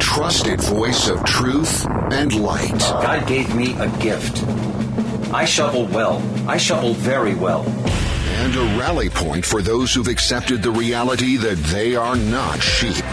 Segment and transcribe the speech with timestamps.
[0.00, 2.78] trusted voice of truth and light.
[2.78, 4.42] God gave me a gift.
[5.32, 6.22] I shovel well.
[6.48, 7.64] I shovel very well.
[8.40, 13.04] And a rally point for those who've accepted the reality that they are not sheep.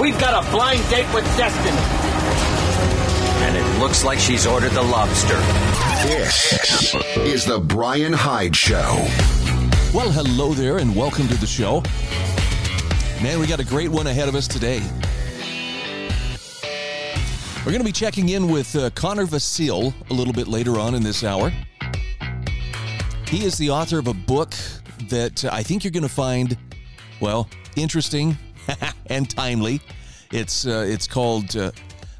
[0.00, 1.76] We've got a blind date with destiny.
[3.44, 5.36] And it looks like she's ordered the lobster.
[6.06, 9.04] This is the Bryan Hyde Show.
[9.92, 11.82] Well, hello there, and welcome to the show.
[13.22, 14.82] Man, we got a great one ahead of us today.
[17.66, 20.94] We're going to be checking in with uh, Connor Vasile a little bit later on
[20.94, 21.50] in this hour.
[23.26, 24.54] He is the author of a book
[25.08, 26.56] that uh, I think you're going to find,
[27.20, 28.38] well, interesting
[29.06, 29.80] and timely.
[30.30, 31.72] It's uh, it's called uh,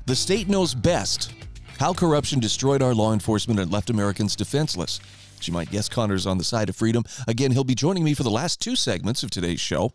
[0.07, 1.33] "The State Knows Best:
[1.79, 4.99] How Corruption Destroyed Our Law Enforcement and Left Americans Defenseless."
[5.39, 7.05] As you might guess, Connor's on the side of freedom.
[7.29, 9.93] Again, he'll be joining me for the last two segments of today's show.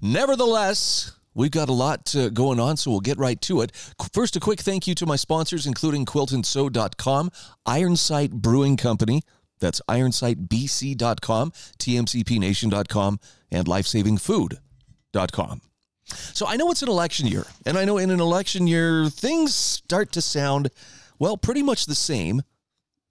[0.00, 3.72] Nevertheless, We've got a lot uh, going on, so we'll get right to it.
[4.12, 7.30] First, a quick thank you to my sponsors, including quiltandsew.com,
[7.66, 9.22] Ironsight Brewing Company,
[9.58, 15.60] that's ironsightbc.com, tmcpnation.com, and lifesavingfood.com.
[16.04, 19.54] So I know it's an election year, and I know in an election year, things
[19.54, 20.70] start to sound,
[21.18, 22.42] well, pretty much the same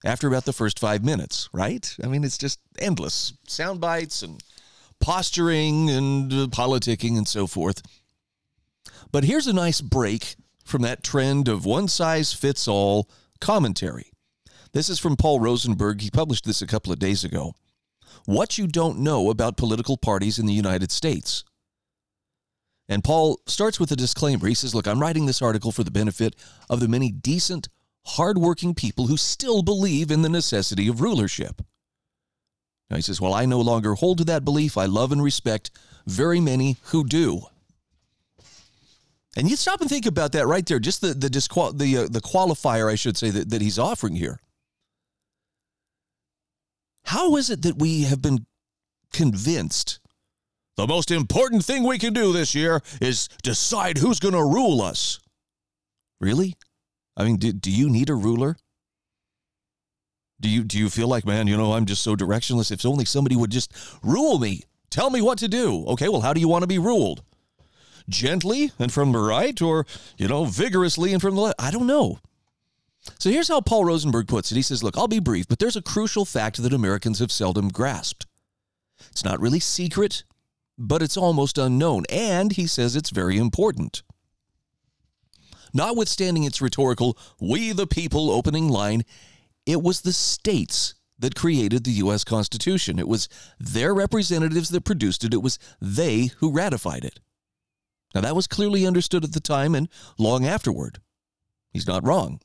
[0.04, 1.96] after about the first five minutes, right?
[2.02, 4.42] I mean, it's just endless sound bites and
[5.00, 7.82] posturing and uh, politicking and so forth.
[9.10, 13.08] But here's a nice break from that trend of one size fits all
[13.40, 14.12] commentary.
[14.72, 16.00] This is from Paul Rosenberg.
[16.00, 17.54] He published this a couple of days ago.
[18.24, 21.44] What you don't know about political parties in the United States.
[22.88, 24.46] And Paul starts with a disclaimer.
[24.46, 26.34] He says, Look, I'm writing this article for the benefit
[26.68, 27.68] of the many decent,
[28.04, 31.62] hardworking people who still believe in the necessity of rulership.
[32.90, 34.76] Now he says, Well, I no longer hold to that belief.
[34.76, 35.70] I love and respect
[36.06, 37.42] very many who do.
[39.36, 42.08] And you stop and think about that right there, just the the disqual- the uh,
[42.08, 44.40] the qualifier, I should say, that, that he's offering here.
[47.04, 48.46] How is it that we have been
[49.12, 50.00] convinced
[50.76, 54.80] the most important thing we can do this year is decide who's going to rule
[54.80, 55.18] us?
[56.20, 56.54] Really?
[57.16, 58.56] I mean, do, do you need a ruler?
[60.40, 62.72] Do you do you feel like, man, you know, I'm just so directionless.
[62.72, 65.84] If only somebody would just rule me, tell me what to do.
[65.86, 67.22] Okay, well, how do you want to be ruled?
[68.08, 69.86] Gently and from the right or,
[70.16, 71.60] you know, vigorously and from the left.
[71.60, 72.18] I don't know.
[73.18, 74.56] So here's how Paul Rosenberg puts it.
[74.56, 77.68] He says, Look, I'll be brief, but there's a crucial fact that Americans have seldom
[77.68, 78.26] grasped.
[79.10, 80.24] It's not really secret,
[80.78, 82.04] but it's almost unknown.
[82.08, 84.02] And he says it's very important.
[85.74, 89.04] Notwithstanding its rhetorical, we the people opening line,
[89.66, 92.24] it was the states that created the U.S.
[92.24, 92.98] Constitution.
[92.98, 97.20] It was their representatives that produced it, it was they who ratified it.
[98.14, 101.00] Now, that was clearly understood at the time and long afterward.
[101.70, 102.40] He's not wrong.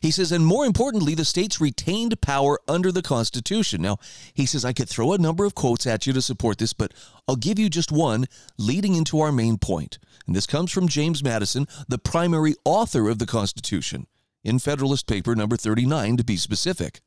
[0.00, 3.82] He says, and more importantly, the states retained power under the Constitution.
[3.82, 3.98] Now,
[4.34, 6.92] he says, I could throw a number of quotes at you to support this, but
[7.26, 8.26] I'll give you just one
[8.58, 9.98] leading into our main point.
[10.26, 14.06] And this comes from James Madison, the primary author of the Constitution,
[14.44, 17.00] in Federalist Paper number 39 to be specific.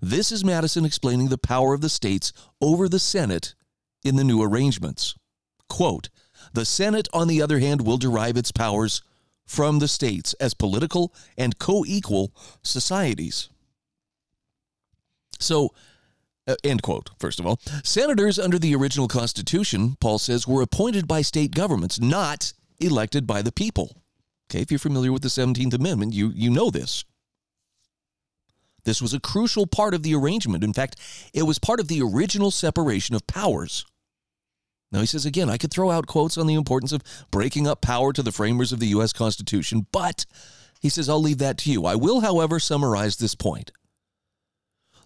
[0.00, 3.54] This is Madison explaining the power of the states over the Senate
[4.02, 5.14] in the new arrangements.
[5.68, 6.08] Quote,
[6.56, 9.02] the Senate, on the other hand, will derive its powers
[9.44, 13.50] from the states as political and co equal societies.
[15.38, 15.74] So,
[16.48, 17.60] uh, end quote, first of all.
[17.84, 23.42] Senators under the original Constitution, Paul says, were appointed by state governments, not elected by
[23.42, 24.02] the people.
[24.48, 27.04] Okay, if you're familiar with the 17th Amendment, you, you know this.
[28.84, 30.64] This was a crucial part of the arrangement.
[30.64, 30.96] In fact,
[31.34, 33.84] it was part of the original separation of powers.
[34.92, 37.80] Now, he says again, I could throw out quotes on the importance of breaking up
[37.80, 39.12] power to the framers of the U.S.
[39.12, 40.26] Constitution, but
[40.80, 41.86] he says, I'll leave that to you.
[41.86, 43.72] I will, however, summarize this point.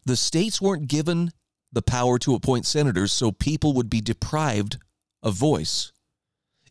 [0.05, 1.31] The states weren't given
[1.73, 4.79] the power to appoint senators so people would be deprived
[5.23, 5.93] of voice.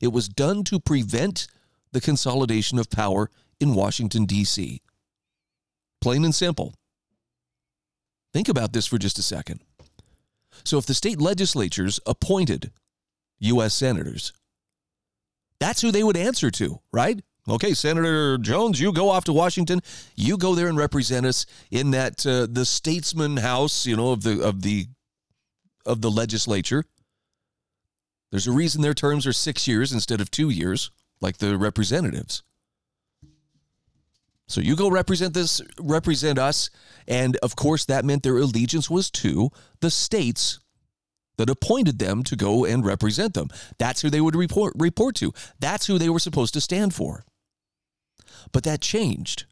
[0.02, 1.48] It was done to prevent
[1.92, 3.30] the consolidation of power
[3.60, 4.82] in Washington, D.C.
[6.02, 6.74] Plain and simple.
[8.34, 9.62] Think about this for just a second.
[10.64, 12.72] So, if the state legislatures appointed
[13.40, 13.74] U.S.
[13.74, 14.34] senators.
[15.60, 17.20] That's who they would answer to, right?
[17.48, 19.82] Okay, Senator Jones, you go off to Washington.
[20.16, 24.24] You go there and represent us in that uh, the statesman house, you know, of
[24.24, 24.88] the of the
[25.86, 26.86] of the legislature.
[28.32, 32.44] There's a reason their terms are six years instead of two years, like the representatives.
[34.48, 36.70] So you go represent this, represent us,
[37.08, 39.50] and of course that meant their allegiance was to
[39.80, 40.60] the states
[41.40, 43.48] that appointed them to go and represent them.
[43.78, 45.34] That's who they would report report to.
[45.58, 47.24] That's who they were supposed to stand for.
[48.52, 49.46] But that changed.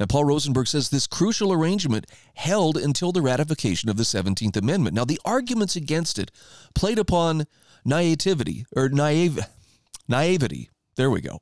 [0.00, 4.96] And Paul Rosenberg says this crucial arrangement held until the ratification of the 17th Amendment.
[4.96, 6.30] Now, the arguments against it
[6.74, 7.44] played upon
[7.84, 9.40] naivety or naive,
[10.08, 10.70] naivety.
[10.96, 11.38] There we go.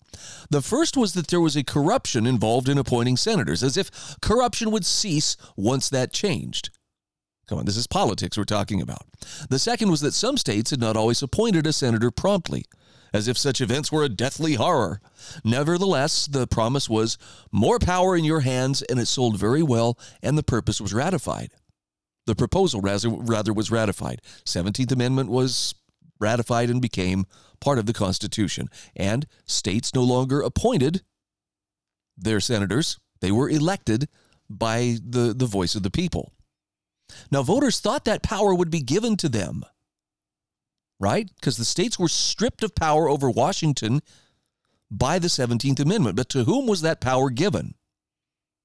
[0.50, 4.72] The first was that there was a corruption involved in appointing senators, as if corruption
[4.72, 6.70] would cease once that changed.
[7.50, 9.02] Come on, this is politics we're talking about.
[9.48, 12.64] The second was that some states had not always appointed a senator promptly,
[13.12, 15.00] as if such events were a deathly horror.
[15.42, 17.18] Nevertheless, the promise was
[17.50, 21.50] more power in your hands, and it sold very well, and the purpose was ratified.
[22.26, 24.22] The proposal, rather, rather was ratified.
[24.44, 25.74] 17th Amendment was
[26.20, 27.24] ratified and became
[27.60, 31.02] part of the Constitution, and states no longer appointed
[32.16, 34.08] their senators, they were elected
[34.48, 36.32] by the, the voice of the people.
[37.30, 39.64] Now, voters thought that power would be given to them,
[40.98, 41.30] right?
[41.36, 44.00] Because the states were stripped of power over Washington
[44.90, 46.16] by the 17th Amendment.
[46.16, 47.74] But to whom was that power given?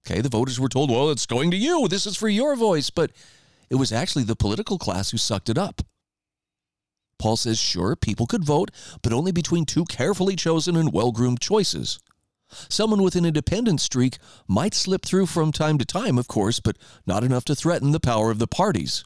[0.07, 1.87] Okay, the voters were told, well, it's going to you.
[1.87, 2.89] This is for your voice.
[2.89, 3.11] But
[3.69, 5.81] it was actually the political class who sucked it up.
[7.17, 8.71] Paul says, sure, people could vote,
[9.01, 11.99] but only between two carefully chosen and well groomed choices.
[12.49, 16.77] Someone with an independent streak might slip through from time to time, of course, but
[17.05, 19.03] not enough to threaten the power of the parties.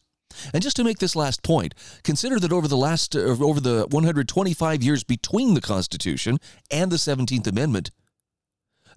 [0.53, 3.87] And just to make this last point, consider that over the last uh, over the
[3.89, 6.37] 125 years between the Constitution
[6.69, 7.91] and the 17th Amendment,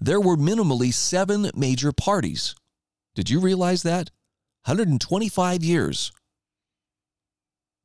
[0.00, 2.54] there were minimally 7 major parties.
[3.14, 4.10] Did you realize that?
[4.66, 6.12] 125 years.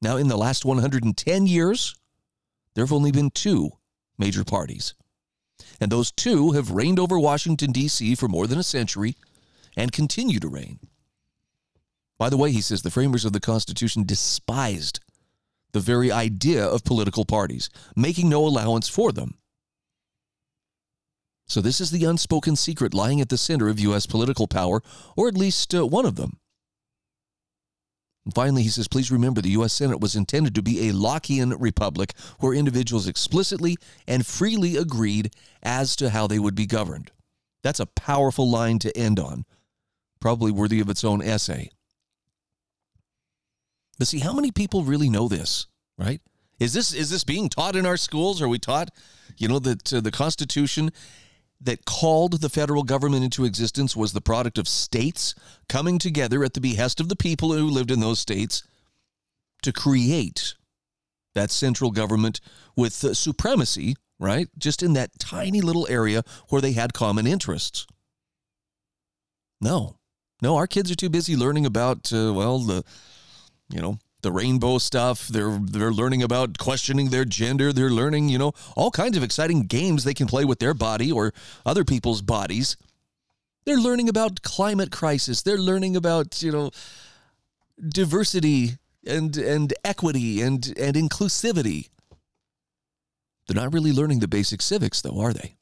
[0.02, 1.96] Now in the last 110 years,
[2.76, 3.72] there have only been 2
[4.18, 4.94] major parties
[5.80, 8.16] and those two have reigned over Washington, D.C.
[8.16, 9.16] for more than a century
[9.76, 10.80] and continue to reign.
[12.18, 15.00] By the way, he says the framers of the Constitution despised
[15.72, 19.38] the very idea of political parties, making no allowance for them.
[21.46, 24.06] So, this is the unspoken secret lying at the center of U.S.
[24.06, 24.82] political power,
[25.16, 26.40] or at least uh, one of them.
[28.28, 29.72] And finally, he says, please remember the U.S.
[29.72, 35.34] Senate was intended to be a Lockean republic where individuals explicitly and freely agreed
[35.64, 37.12] as to how they would be governed.
[37.64, 39.46] That's a powerful line to end on,
[40.20, 41.70] probably worthy of its own essay.
[43.98, 46.20] But see, how many people really know this, right?
[46.60, 48.42] Is this is this being taught in our schools?
[48.42, 48.90] Are we taught,
[49.38, 50.92] you know, that uh, the Constitution
[51.60, 55.34] that called the federal government into existence was the product of states
[55.68, 58.64] coming together at the behest of the people who lived in those states
[59.64, 60.54] to create
[61.34, 62.40] that central government
[62.76, 64.48] with uh, supremacy, right?
[64.58, 67.88] Just in that tiny little area where they had common interests.
[69.60, 69.98] No,
[70.42, 72.84] no, our kids are too busy learning about, uh, well, the,
[73.70, 75.28] you know, the rainbow stuff.
[75.28, 77.72] They're they're learning about questioning their gender.
[77.72, 81.12] They're learning, you know, all kinds of exciting games they can play with their body
[81.12, 81.34] or
[81.66, 82.78] other people's bodies.
[83.66, 85.42] They're learning about climate crisis.
[85.42, 86.72] They're learning about, you know,
[87.90, 91.90] diversity and and equity and and inclusivity.
[93.48, 95.56] They're not really learning the basic civics though, are they?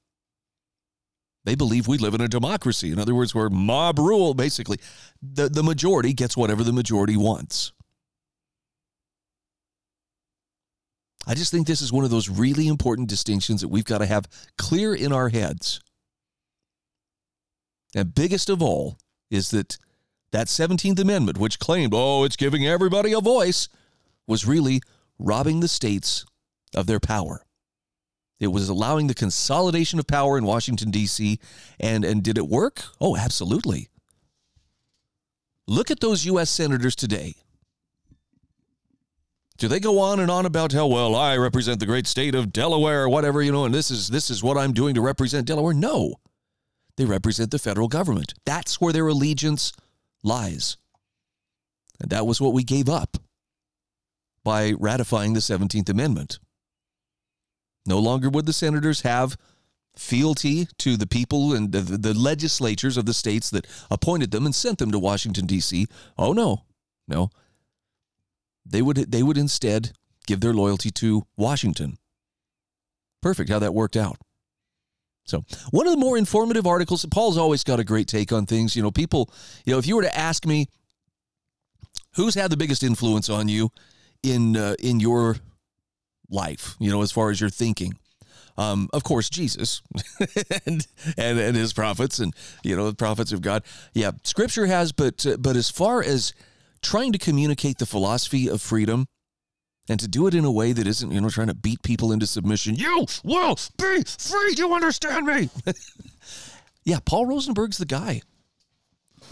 [1.46, 2.92] They believe we live in a democracy.
[2.92, 4.80] In other words, we're mob rule, basically.
[5.22, 7.72] The, the majority gets whatever the majority wants.
[11.28, 14.06] I just think this is one of those really important distinctions that we've got to
[14.06, 14.28] have
[14.58, 15.82] clear in our heads.
[17.96, 18.98] And biggest of all
[19.32, 19.78] is that
[20.32, 23.70] that 17th Amendment, which claimed, oh, it's giving everybody a voice,
[24.28, 24.82] was really
[25.18, 26.26] robbing the states
[26.76, 27.46] of their power.
[28.40, 31.40] It was allowing the consolidation of power in Washington, D.C.
[31.80, 32.84] And, and did it work?
[33.00, 33.88] Oh, absolutely.
[35.68, 36.50] Look at those U.S.
[36.50, 37.36] senators today.
[39.58, 42.52] Do they go on and on about how well I represent the great state of
[42.52, 45.48] Delaware or whatever, you know, and this is this is what I'm doing to represent
[45.48, 45.74] Delaware?
[45.74, 46.16] No.
[46.98, 48.34] They represent the federal government.
[48.46, 49.72] That's where their allegiance
[50.24, 50.78] lies.
[52.02, 53.18] And that was what we gave up
[54.44, 56.40] by ratifying the 17th Amendment.
[57.86, 59.38] No longer would the senators have
[59.96, 64.54] fealty to the people and the, the legislatures of the states that appointed them and
[64.54, 65.88] sent them to Washington, D.C.
[66.18, 66.64] Oh, no,
[67.08, 67.30] no.
[68.66, 69.92] They would they would instead
[70.26, 71.98] give their loyalty to Washington.
[73.22, 74.18] Perfect how that worked out.
[75.26, 78.76] So, one of the more informative articles, Paul's always got a great take on things.
[78.76, 79.32] You know, people,
[79.66, 80.68] you know, if you were to ask me
[82.16, 83.72] who's had the biggest influence on you
[84.22, 85.38] in uh, in your
[86.30, 87.98] life, you know, as far as your thinking,
[88.58, 89.82] um, of course, Jesus
[90.66, 93.64] and, and and his prophets, and you know, the prophets of God.
[93.94, 96.34] Yeah, Scripture has, but uh, but as far as
[96.86, 99.08] trying to communicate the philosophy of freedom,
[99.90, 102.12] and to do it in a way that isn't, you know, trying to beat people
[102.12, 102.76] into submission.
[102.76, 104.54] You will be free.
[104.56, 105.50] Do you understand me?
[106.84, 108.22] yeah, Paul Rosenberg's the guy.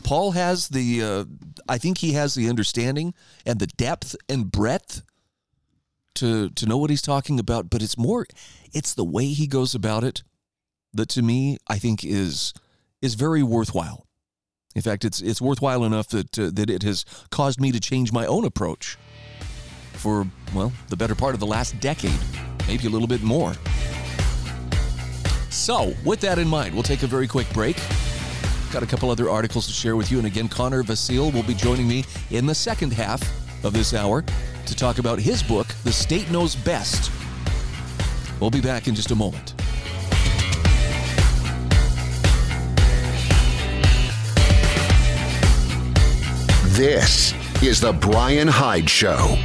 [0.04, 1.26] Paul has the, uh,
[1.70, 3.14] I think he has the understanding
[3.46, 5.04] and the depth and breadth
[6.16, 7.70] to to know what he's talking about.
[7.70, 8.28] But it's more,
[8.74, 10.24] it's the way he goes about it
[10.94, 12.54] that to me I think is
[13.02, 14.03] is very worthwhile.
[14.76, 18.12] In fact, it's it's worthwhile enough that uh, that it has caused me to change
[18.12, 18.98] my own approach
[19.94, 22.20] for well the better part of the last decade,
[22.68, 23.54] maybe a little bit more.
[25.50, 27.78] So, with that in mind, we'll take a very quick break.
[28.72, 31.54] Got a couple other articles to share with you, and again, Connor Vasile will be
[31.54, 33.22] joining me in the second half
[33.64, 34.26] of this hour
[34.66, 37.12] to talk about his book, The State Knows Best.
[38.40, 39.53] We'll be back in just a moment.
[46.74, 49.38] This is The Bryan Hyde Show.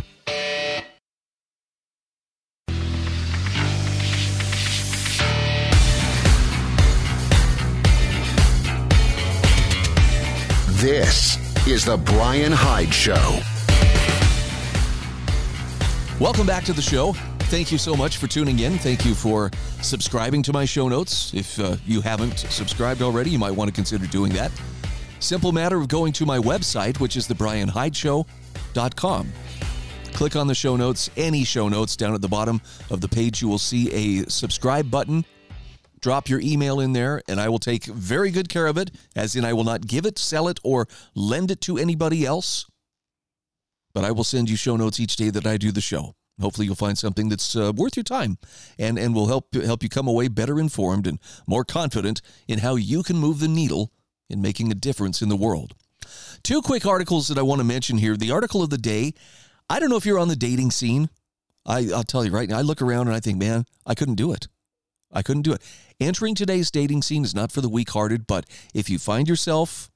[10.70, 13.40] This is The Bryan Hyde Show.
[16.18, 17.12] Welcome back to the show.
[17.50, 18.78] Thank you so much for tuning in.
[18.78, 19.50] Thank you for
[19.82, 21.34] subscribing to my show notes.
[21.34, 24.50] If uh, you haven't subscribed already, you might want to consider doing that.
[25.20, 29.32] Simple matter of going to my website, which is thebryanhydeshow.com.
[30.12, 32.60] Click on the show notes, any show notes down at the bottom
[32.90, 33.42] of the page.
[33.42, 35.24] You will see a subscribe button.
[36.00, 39.34] Drop your email in there, and I will take very good care of it, as
[39.34, 42.66] in, I will not give it, sell it, or lend it to anybody else.
[43.94, 46.14] But I will send you show notes each day that I do the show.
[46.40, 48.38] Hopefully, you'll find something that's uh, worth your time
[48.78, 52.76] and, and will help, help you come away better informed and more confident in how
[52.76, 53.90] you can move the needle
[54.28, 55.74] in making a difference in the world.
[56.42, 58.16] Two quick articles that I want to mention here.
[58.16, 59.14] The article of the day
[59.70, 61.10] I don't know if you're on the dating scene.
[61.66, 64.14] I, I'll tell you right now, I look around and I think, man, I couldn't
[64.14, 64.48] do it.
[65.12, 65.62] I couldn't do it.
[66.00, 69.90] Entering today's dating scene is not for the weak hearted, but if you find yourself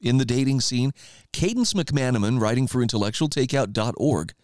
[0.00, 0.92] in the dating scene,
[1.32, 4.34] Cadence McManimon, writing for intellectualtakeout.org,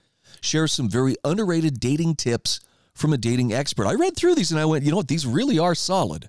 [0.41, 2.61] shares some very underrated dating tips
[2.95, 3.87] from a dating expert.
[3.87, 6.29] I read through these and I went, you know what, these really are solid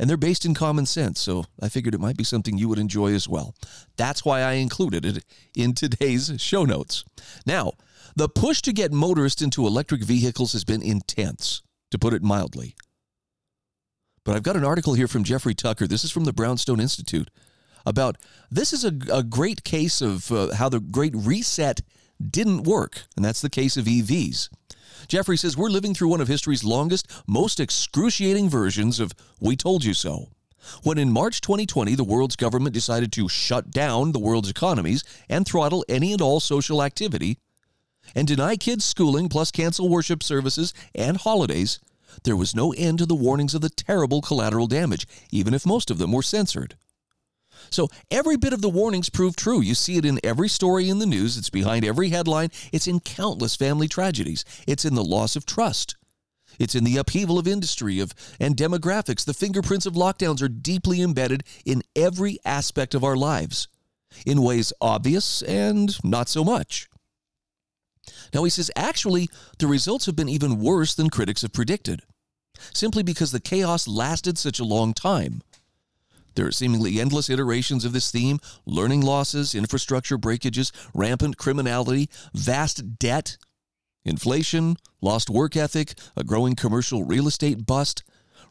[0.00, 1.20] and they're based in common sense.
[1.20, 3.54] So I figured it might be something you would enjoy as well.
[3.98, 7.04] That's why I included it in today's show notes.
[7.44, 7.72] Now,
[8.16, 12.74] the push to get motorists into electric vehicles has been intense, to put it mildly.
[14.24, 15.86] But I've got an article here from Jeffrey Tucker.
[15.86, 17.28] This is from the Brownstone Institute
[17.84, 18.16] about
[18.50, 21.82] this is a, a great case of uh, how the Great Reset
[22.20, 24.48] didn't work, and that's the case of EVs.
[25.08, 29.84] Jeffrey says we're living through one of history's longest, most excruciating versions of We Told
[29.84, 30.28] You So.
[30.82, 35.46] When in March 2020, the world's government decided to shut down the world's economies and
[35.46, 37.38] throttle any and all social activity
[38.14, 41.78] and deny kids schooling plus cancel worship services and holidays,
[42.24, 45.90] there was no end to the warnings of the terrible collateral damage, even if most
[45.90, 46.76] of them were censored.
[47.70, 49.60] So every bit of the warnings prove true.
[49.60, 53.00] You see it in every story in the news, it's behind every headline, it's in
[53.00, 55.96] countless family tragedies, it's in the loss of trust.
[56.58, 59.24] It's in the upheaval of industry of and demographics.
[59.24, 63.68] The fingerprints of lockdowns are deeply embedded in every aspect of our lives,
[64.26, 66.88] in ways obvious and not so much.
[68.34, 72.02] Now he says actually the results have been even worse than critics have predicted,
[72.74, 75.42] simply because the chaos lasted such a long time.
[76.40, 82.98] There are seemingly endless iterations of this theme learning losses, infrastructure breakages, rampant criminality, vast
[82.98, 83.36] debt,
[84.06, 88.04] inflation, lost work ethic, a growing commercial real estate bust,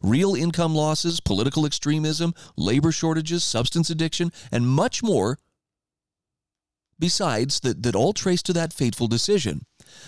[0.03, 5.39] real income losses, political extremism, labor shortages, substance addiction, and much more
[6.99, 9.65] besides that, that all trace to that fateful decision.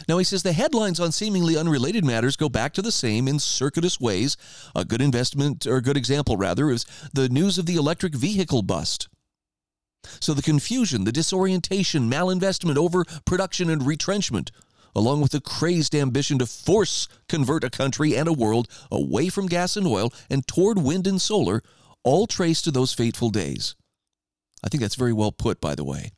[0.08, 3.40] Now, he says the headlines on seemingly unrelated matters go back to the same in
[3.40, 4.38] circuitous ways.
[4.76, 8.62] A good investment, or a good example rather, is the news of the electric vehicle
[8.62, 9.08] bust.
[10.20, 14.52] So the confusion, the disorientation, malinvestment, overproduction, and retrenchment,
[14.96, 19.48] along with the crazed ambition to force convert a country and a world away from
[19.48, 21.62] gas and oil and toward wind and solar,
[22.04, 23.76] all trace to those fateful days.
[24.64, 26.12] I think that's very well put, by the way.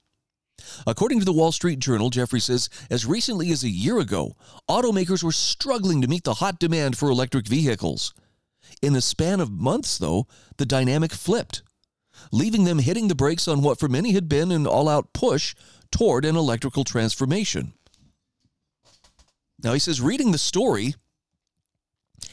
[0.85, 4.35] According to the Wall Street Journal, Jeffrey says as recently as a year ago,
[4.69, 8.13] automakers were struggling to meet the hot demand for electric vehicles.
[8.81, 10.27] In the span of months, though,
[10.57, 11.63] the dynamic flipped,
[12.31, 15.55] leaving them hitting the brakes on what for many had been an all out push
[15.91, 17.73] toward an electrical transformation.
[19.63, 20.95] Now, he says, reading the story,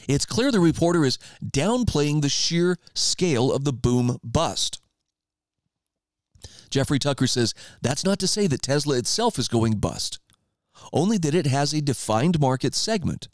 [0.07, 4.80] it's clear the reporter is downplaying the sheer scale of the boom bust.
[6.71, 10.19] Jeffrey Tucker says that's not to say that Tesla itself is going bust.
[10.93, 13.27] only that it has a defined market segment.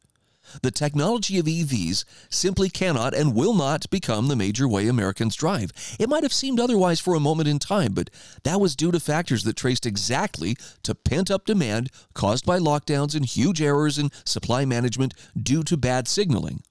[0.62, 5.72] The technology of EVs simply cannot and will not become the major way Americans drive.
[6.00, 8.10] It might have seemed otherwise for a moment in time, but
[8.44, 13.14] that was due to factors that traced exactly to pent up demand caused by lockdowns
[13.16, 16.62] and huge errors in supply management due to bad signaling.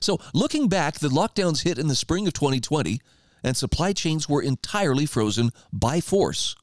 [0.00, 3.00] So, looking back, the lockdowns hit in the spring of 2020,
[3.42, 6.56] and supply chains were entirely frozen by force.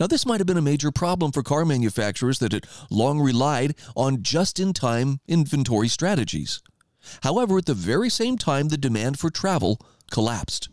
[0.00, 3.74] Now, this might have been a major problem for car manufacturers that had long relied
[3.94, 6.60] on just in time inventory strategies.
[7.22, 10.68] However, at the very same time, the demand for travel collapsed.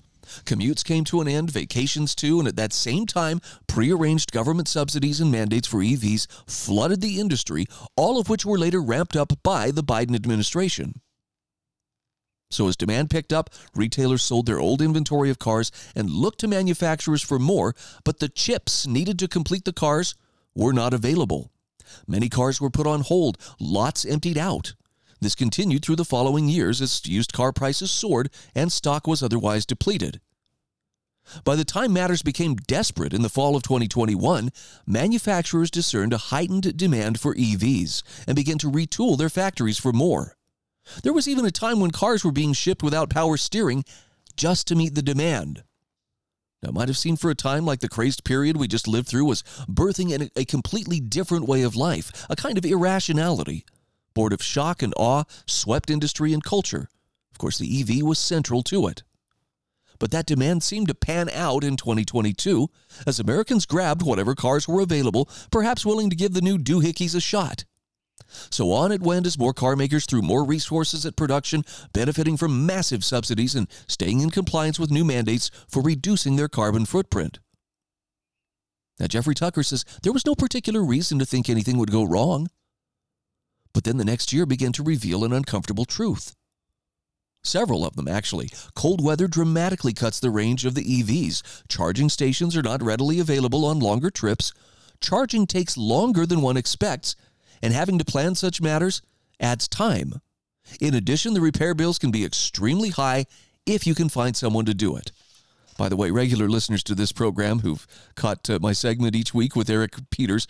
[0.45, 5.19] Commutes came to an end, vacations too, and at that same time, prearranged government subsidies
[5.19, 7.65] and mandates for EVs flooded the industry,
[7.95, 11.01] all of which were later ramped up by the Biden administration.
[12.53, 16.47] So, as demand picked up, retailers sold their old inventory of cars and looked to
[16.47, 20.13] manufacturers for more, but the chips needed to complete the cars
[20.53, 21.49] were not available.
[22.05, 24.75] Many cars were put on hold, lots emptied out.
[25.19, 29.65] This continued through the following years as used car prices soared and stock was otherwise
[29.65, 30.21] depleted.
[31.43, 34.51] By the time matters became desperate in the fall of 2021,
[34.85, 40.37] manufacturers discerned a heightened demand for EVs and began to retool their factories for more.
[41.03, 43.85] There was even a time when cars were being shipped without power steering
[44.35, 45.63] just to meet the demand.
[46.61, 49.07] Now, it might have seemed for a time like the crazed period we just lived
[49.07, 53.65] through was birthing a completely different way of life, a kind of irrationality.
[54.13, 56.87] Bored of shock and awe, swept industry and culture.
[57.31, 59.03] Of course, the EV was central to it.
[59.99, 62.69] But that demand seemed to pan out in 2022
[63.05, 67.21] as Americans grabbed whatever cars were available, perhaps willing to give the new doohickeys a
[67.21, 67.65] shot.
[68.49, 71.63] So on it went as more car makers threw more resources at production,
[71.93, 76.85] benefiting from massive subsidies and staying in compliance with new mandates for reducing their carbon
[76.85, 77.39] footprint.
[78.99, 82.47] Now, Jeffrey Tucker says there was no particular reason to think anything would go wrong.
[83.73, 86.35] But then the next year began to reveal an uncomfortable truth.
[87.43, 88.49] Several of them, actually.
[88.75, 91.41] Cold weather dramatically cuts the range of the EVs.
[91.67, 94.53] Charging stations are not readily available on longer trips.
[95.01, 97.17] Charging takes longer than one expects,
[97.63, 99.01] and having to plan such matters
[99.39, 100.21] adds time.
[100.79, 103.25] In addition, the repair bills can be extremely high
[103.65, 105.11] if you can find someone to do it.
[105.77, 109.55] By the way, regular listeners to this program who've caught uh, my segment each week
[109.55, 110.45] with Eric Peters,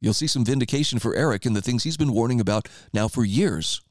[0.00, 3.24] you'll see some vindication for Eric in the things he's been warning about now for
[3.24, 3.82] years.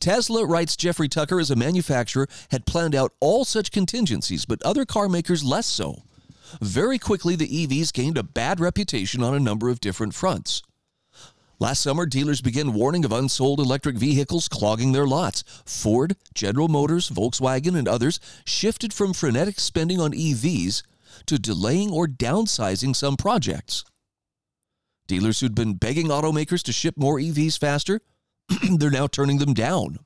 [0.00, 4.84] Tesla, writes Jeffrey Tucker, as a manufacturer, had planned out all such contingencies, but other
[4.84, 6.02] car makers less so.
[6.60, 10.62] Very quickly, the EVs gained a bad reputation on a number of different fronts.
[11.60, 15.44] Last summer, dealers began warning of unsold electric vehicles clogging their lots.
[15.64, 20.82] Ford, General Motors, Volkswagen, and others shifted from frenetic spending on EVs
[21.26, 23.84] to delaying or downsizing some projects.
[25.06, 28.00] Dealers who'd been begging automakers to ship more EVs faster,
[28.76, 29.98] they're now turning them down.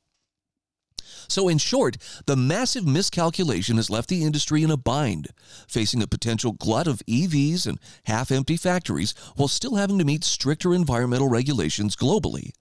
[1.29, 5.29] So, in short, the massive miscalculation has left the industry in a bind,
[5.69, 10.25] facing a potential glut of EVs and half empty factories while still having to meet
[10.25, 12.53] stricter environmental regulations globally.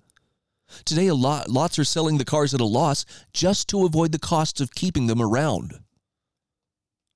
[0.83, 4.59] Today, lot, lots are selling the cars at a loss just to avoid the costs
[4.59, 5.79] of keeping them around.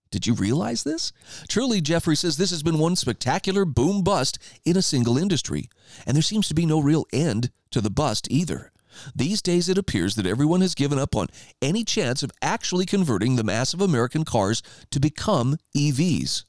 [0.10, 1.12] Did you realize this?
[1.48, 5.70] Truly, Jeffrey says this has been one spectacular boom bust in a single industry,
[6.06, 8.71] and there seems to be no real end to the bust either.
[9.16, 11.28] These days, it appears that everyone has given up on
[11.62, 16.46] any chance of actually converting the mass of American cars to become EVs.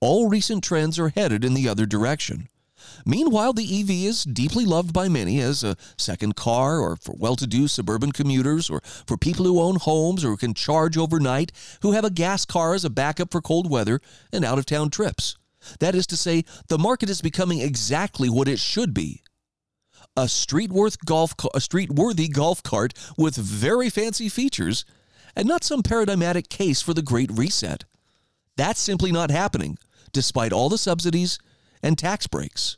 [0.00, 2.48] All recent trends are headed in the other direction.
[3.04, 7.36] Meanwhile, the EV is deeply loved by many as a second car or for well
[7.36, 11.92] to do suburban commuters or for people who own homes or can charge overnight, who
[11.92, 14.00] have a gas car as a backup for cold weather
[14.32, 15.36] and out of town trips.
[15.80, 19.22] That is to say, the market is becoming exactly what it should be
[20.16, 24.84] a street worth golf a street worthy golf cart with very fancy features
[25.36, 27.84] and not some paradigmatic case for the great reset.
[28.56, 29.78] That's simply not happening
[30.12, 31.38] despite all the subsidies
[31.82, 32.76] and tax breaks.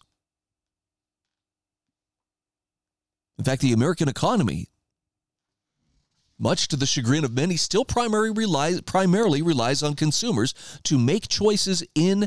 [3.38, 4.68] In fact, the American economy
[6.40, 11.28] much to the chagrin of many, still primarily relies, primarily relies on consumers to make
[11.28, 12.26] choices in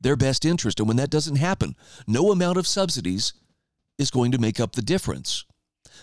[0.00, 0.80] their best interest.
[0.80, 3.32] And when that doesn't happen, no amount of subsidies
[3.98, 5.44] is going to make up the difference.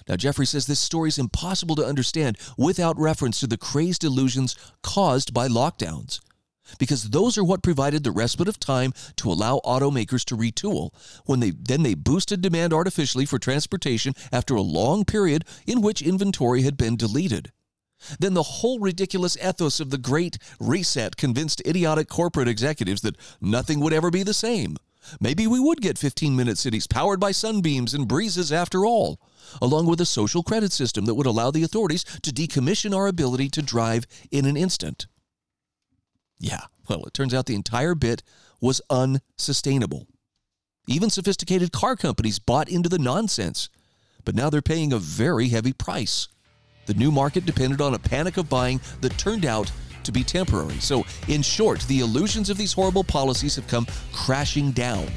[0.07, 4.55] Now, Jeffrey says this story is impossible to understand without reference to the crazed illusions
[4.83, 6.19] caused by lockdowns,
[6.77, 10.91] because those are what provided the respite of time to allow automakers to retool.
[11.25, 16.01] When they then they boosted demand artificially for transportation after a long period in which
[16.01, 17.51] inventory had been deleted.
[18.19, 23.79] Then the whole ridiculous ethos of the Great Reset convinced idiotic corporate executives that nothing
[23.79, 24.75] would ever be the same
[25.19, 29.19] Maybe we would get 15 minute cities powered by sunbeams and breezes after all,
[29.61, 33.49] along with a social credit system that would allow the authorities to decommission our ability
[33.49, 35.07] to drive in an instant.
[36.39, 38.23] Yeah, well, it turns out the entire bit
[38.61, 40.07] was unsustainable.
[40.87, 43.69] Even sophisticated car companies bought into the nonsense,
[44.23, 46.27] but now they're paying a very heavy price.
[46.85, 49.71] The new market depended on a panic of buying that turned out
[50.05, 50.79] to be temporary.
[50.79, 55.07] So, in short, the illusions of these horrible policies have come crashing down.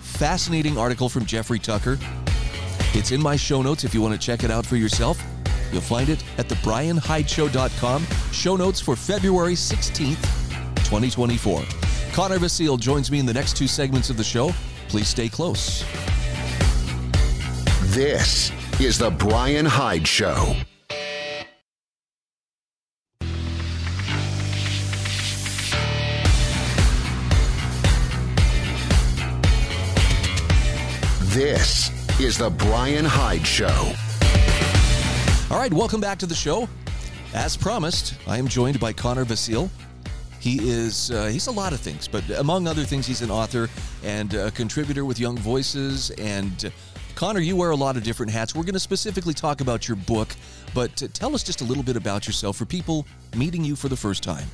[0.00, 1.98] Fascinating article from Jeffrey Tucker.
[2.94, 5.22] It's in my show notes if you want to check it out for yourself.
[5.72, 8.06] You'll find it at thebryanhydeshow.com.
[8.32, 10.22] Show notes for February 16th,
[10.84, 11.62] 2024.
[12.12, 14.50] Connor Vasile joins me in the next two segments of the show.
[14.88, 15.84] Please stay close.
[17.92, 20.56] This is The Bryan Hyde Show.
[31.36, 33.92] This is The Bryan Hyde Show.
[35.50, 36.66] All right, welcome back to the show.
[37.34, 39.70] As promised, I am joined by Connor Vasile.
[40.40, 43.68] He is uh, he's a lot of things, but among other things, he's an author
[44.02, 46.08] and a contributor with Young Voices.
[46.12, 46.70] And uh,
[47.16, 48.54] Connor, you wear a lot of different hats.
[48.54, 50.30] We're going to specifically talk about your book,
[50.72, 53.90] but uh, tell us just a little bit about yourself for people meeting you for
[53.90, 54.46] the first time.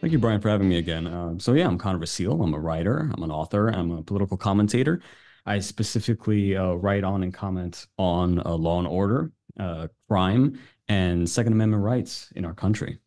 [0.00, 1.08] Thank you, Bryan, for having me again.
[1.08, 2.40] Uh, so yeah, I'm Connor Vasile.
[2.40, 3.10] I'm a writer.
[3.12, 3.66] I'm an author.
[3.70, 5.00] I'm a political commentator.
[5.46, 11.28] I specifically uh, write on and comment on uh, law and order, uh, crime, and
[11.28, 12.98] Second Amendment rights in our country.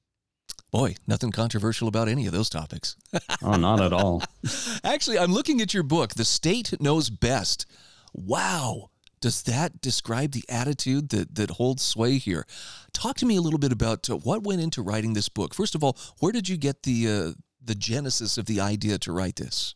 [0.72, 2.98] Boy, nothing controversial about any of those topics.
[3.42, 4.22] oh, not at all.
[4.84, 7.66] Actually, I'm looking at your book, The State Knows Best.
[8.14, 8.90] Wow.
[9.22, 12.46] Does that describe the attitude that, that holds sway here?
[12.92, 15.54] Talk to me a little bit about uh, what went into writing this book.
[15.54, 17.32] First of all, where did you get the uh,
[17.64, 19.76] the genesis of the idea to write this?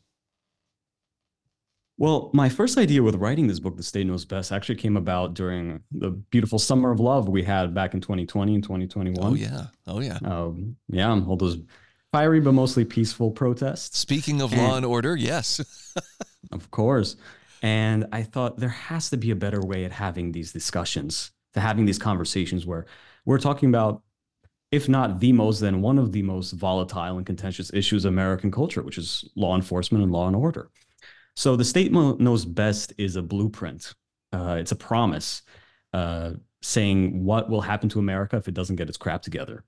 [1.99, 5.33] Well, my first idea with writing this book, The State Knows Best, actually came about
[5.33, 9.19] during the beautiful summer of love we had back in 2020 and 2021.
[9.21, 9.65] Oh, yeah.
[9.85, 10.17] Oh, yeah.
[10.23, 11.57] Um, yeah, all those
[12.13, 13.99] fiery but mostly peaceful protests.
[13.99, 15.59] Speaking of and, law and order, yes.
[16.53, 17.17] of course.
[17.61, 21.59] And I thought there has to be a better way at having these discussions, to
[21.59, 22.85] having these conversations where
[23.25, 24.03] we're talking about,
[24.71, 28.51] if not the most, then one of the most volatile and contentious issues of American
[28.51, 30.69] culture, which is law enforcement and law and order.
[31.35, 33.93] So the state knows best is a blueprint.
[34.31, 35.41] Uh, it's a promise
[35.93, 39.63] uh, saying what will happen to America if it doesn't get its crap together.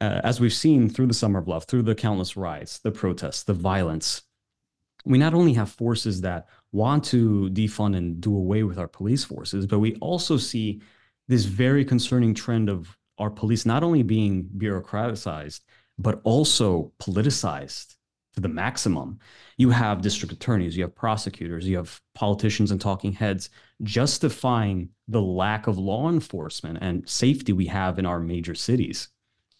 [0.00, 3.44] Uh, as we've seen through the summer of love, through the countless riots, the protests,
[3.44, 4.22] the violence,
[5.04, 9.24] we not only have forces that want to defund and do away with our police
[9.24, 10.80] forces, but we also see
[11.28, 15.60] this very concerning trend of our police not only being bureaucratized,
[15.98, 17.94] but also politicized
[18.34, 19.18] to the maximum.
[19.56, 23.50] You have district attorneys, you have prosecutors, you have politicians and talking heads
[23.82, 29.08] justifying the lack of law enforcement and safety we have in our major cities.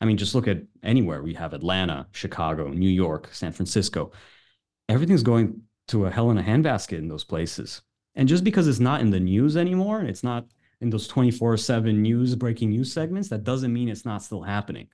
[0.01, 1.23] I mean, just look at anywhere.
[1.23, 4.13] We have Atlanta, Chicago, New York, San Francisco.
[4.89, 7.83] Everything's going to a hell in a handbasket in those places.
[8.17, 10.47] And just because it's not in the news anymore, it's not
[10.81, 14.89] in those 24 7 news, breaking news segments, that doesn't mean it's not still happening.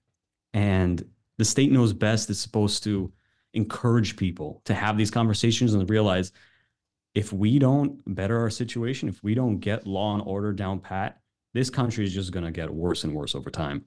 [0.52, 1.04] And
[1.38, 3.12] the state knows best It's supposed to
[3.54, 6.32] encourage people to have these conversations and realize
[7.14, 11.20] if we don't better our situation, if we don't get law and order down pat,
[11.52, 13.84] this country is just going to get worse and worse over time.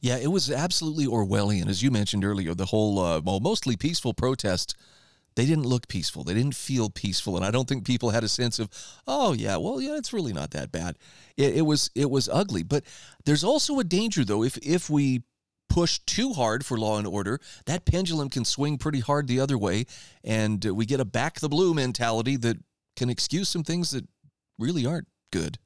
[0.00, 2.54] Yeah, it was absolutely Orwellian, as you mentioned earlier.
[2.54, 4.76] The whole, uh, well, mostly peaceful protest.
[5.34, 6.24] They didn't look peaceful.
[6.24, 8.68] They didn't feel peaceful, and I don't think people had a sense of,
[9.06, 10.98] oh yeah, well yeah, it's really not that bad.
[11.36, 12.82] It, it was it was ugly, but
[13.24, 15.22] there's also a danger though if if we
[15.68, 19.58] push too hard for law and order, that pendulum can swing pretty hard the other
[19.58, 19.86] way.
[20.24, 22.58] And uh, we get a back the blue mentality that
[22.96, 24.06] can excuse some things that
[24.58, 25.58] really aren't good.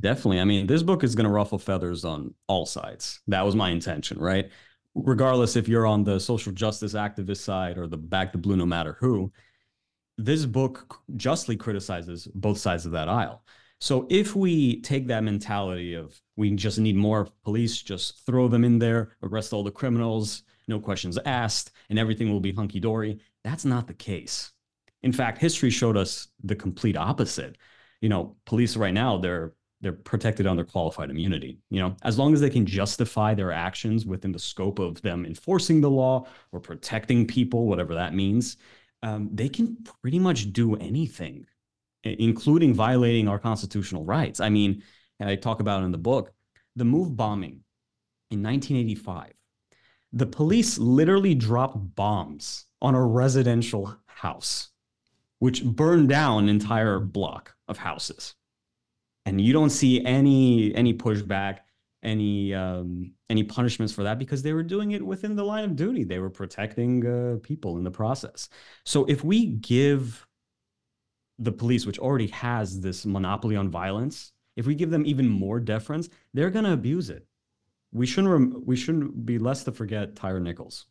[0.00, 0.40] Definitely.
[0.40, 3.20] I mean, this book is going to ruffle feathers on all sides.
[3.26, 4.50] That was my intention, right?
[4.94, 8.66] Regardless if you're on the social justice activist side or the back the blue, no
[8.66, 9.32] matter who,
[10.16, 13.42] this book justly criticizes both sides of that aisle.
[13.80, 18.64] So if we take that mentality of we just need more police, just throw them
[18.64, 23.20] in there, arrest all the criminals, no questions asked, and everything will be hunky dory,
[23.44, 24.52] that's not the case.
[25.02, 27.56] In fact, history showed us the complete opposite.
[28.00, 31.60] You know, police right now, they're they're protected under qualified immunity.
[31.70, 35.24] You know, as long as they can justify their actions within the scope of them
[35.24, 38.56] enforcing the law or protecting people, whatever that means,
[39.04, 41.46] um, they can pretty much do anything
[42.04, 44.40] including violating our constitutional rights.
[44.40, 44.82] I mean,
[45.20, 46.32] I talk about in the book,
[46.76, 47.64] the MOVE bombing
[48.30, 49.32] in 1985.
[50.12, 54.70] The police literally dropped bombs on a residential house,
[55.38, 58.34] which burned down an entire block of houses.
[59.26, 61.58] And you don't see any any pushback,
[62.02, 65.76] any um, any punishments for that because they were doing it within the line of
[65.76, 66.04] duty.
[66.04, 68.48] They were protecting uh, people in the process.
[68.86, 70.26] So if we give
[71.38, 75.60] the police, which already has this monopoly on violence, if we give them even more
[75.60, 77.26] deference, they're going to abuse it.
[77.92, 80.86] We shouldn't we shouldn't be less to forget Tyre Nichols.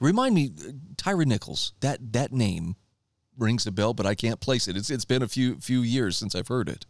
[0.00, 0.52] Remind me,
[0.96, 1.74] Tyre Nichols.
[1.80, 2.74] That that name
[3.38, 4.76] rings a bell, but I can't place it.
[4.76, 6.86] It's it's been a few few years since I've heard it.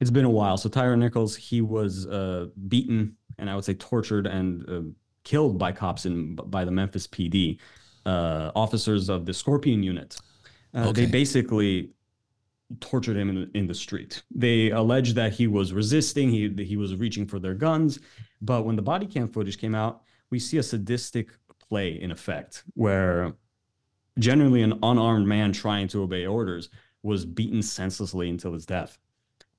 [0.00, 0.56] It's been a while.
[0.56, 4.82] So Tyre Nichols, he was uh, beaten and I would say tortured and uh,
[5.24, 7.58] killed by cops in by the Memphis PD
[8.06, 10.16] uh, officers of the Scorpion Unit.
[10.74, 11.04] Uh, okay.
[11.04, 11.90] They basically
[12.80, 14.22] tortured him in, in the street.
[14.34, 17.98] They alleged that he was resisting, he he was reaching for their guns,
[18.40, 21.30] but when the body cam footage came out, we see a sadistic
[21.68, 23.34] play in effect where
[24.18, 26.70] generally an unarmed man trying to obey orders
[27.02, 28.98] was beaten senselessly until his death.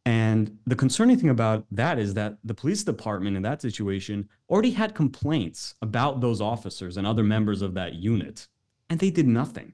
[0.06, 4.71] And the concerning thing about that is that the police department in that situation already
[4.71, 8.47] had complaints about those officers and other members of that unit,
[8.89, 9.73] and they did nothing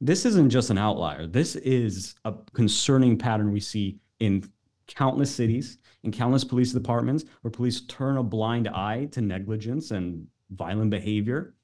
[0.00, 1.26] this isn't just an outlier.
[1.26, 4.50] This is a concerning pattern we see in
[4.86, 10.26] countless cities, in countless police departments, where police turn a blind eye to negligence and
[10.50, 11.54] violent behavior.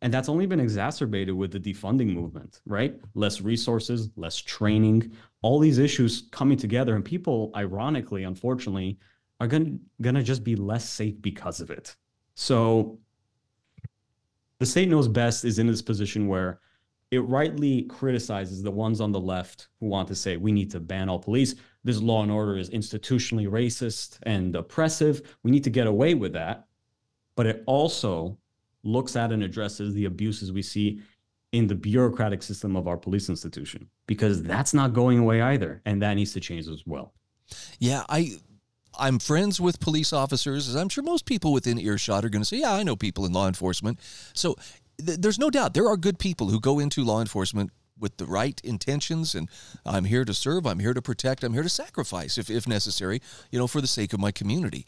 [0.00, 2.98] And that's only been exacerbated with the defunding movement, right?
[3.14, 6.96] Less resources, less training, all these issues coming together.
[6.96, 8.98] And people, ironically, unfortunately,
[9.38, 11.94] are going to just be less safe because of it.
[12.34, 12.98] So
[14.58, 16.58] the state knows best is in this position where
[17.12, 20.80] it rightly criticizes the ones on the left who want to say we need to
[20.80, 21.54] ban all police.
[21.84, 25.36] This law and order is institutionally racist and oppressive.
[25.42, 26.66] We need to get away with that.
[27.36, 28.38] But it also
[28.82, 31.02] looks at and addresses the abuses we see
[31.52, 36.00] in the bureaucratic system of our police institution because that's not going away either and
[36.00, 37.12] that needs to change as well.
[37.78, 38.38] Yeah, I
[38.98, 42.48] I'm friends with police officers, as I'm sure most people within earshot are going to
[42.48, 43.98] say, yeah, I know people in law enforcement.
[44.34, 44.56] So
[45.04, 48.26] th- there's no doubt there are good people who go into law enforcement with the
[48.26, 49.48] right intentions and
[49.86, 53.22] I'm here to serve, I'm here to protect, I'm here to sacrifice if, if necessary,
[53.50, 54.86] you know, for the sake of my community.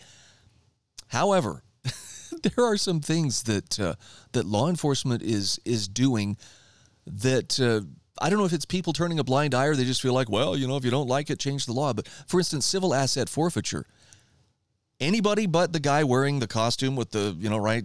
[1.08, 1.62] However,
[2.42, 3.94] there are some things that uh,
[4.32, 6.36] that law enforcement is is doing
[7.06, 7.82] that uh,
[8.20, 10.30] I don't know if it's people turning a blind eye or they just feel like,
[10.30, 11.92] well, you know, if you don't like it, change the law.
[11.92, 13.86] But for instance, civil asset forfeiture.
[15.00, 17.84] Anybody but the guy wearing the costume with the, you know, right,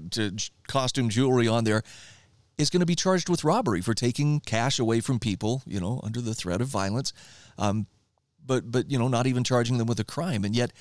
[0.68, 1.84] costume jewelry on there
[2.60, 6.00] is going to be charged with robbery for taking cash away from people, you know,
[6.04, 7.14] under the threat of violence.
[7.58, 7.88] Um,
[8.46, 10.74] but but you know, not even charging them with a crime, and yet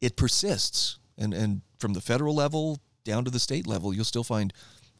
[0.00, 0.98] it persists.
[1.16, 4.52] And and from the federal level down to the state level, you'll still find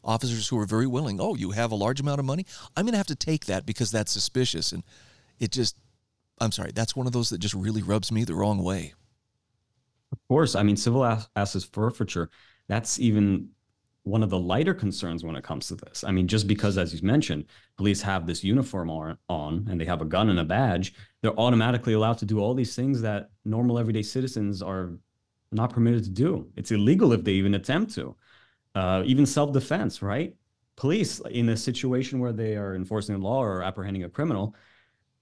[0.05, 1.21] officers who are very willing.
[1.21, 2.47] Oh, you have a large amount of money.
[2.77, 4.85] I'm going to have to take that because that's suspicious, and
[5.39, 5.77] it just.
[6.43, 6.71] I'm sorry.
[6.73, 8.95] That's one of those that just really rubs me the wrong way.
[10.31, 12.31] Of course, I mean civil assets forfeiture.
[12.69, 13.49] That's even
[14.05, 16.05] one of the lighter concerns when it comes to this.
[16.05, 20.03] I mean, just because, as you mentioned, police have this uniform on and they have
[20.03, 23.77] a gun and a badge, they're automatically allowed to do all these things that normal
[23.77, 24.93] everyday citizens are
[25.51, 26.49] not permitted to do.
[26.55, 28.15] It's illegal if they even attempt to.
[28.77, 30.37] Uh, even self defense, right?
[30.77, 34.55] Police, in a situation where they are enforcing the law or apprehending a criminal,